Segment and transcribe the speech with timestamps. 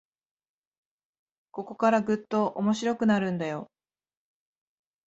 [1.51, 3.69] ここからぐっと面白くなるんだよ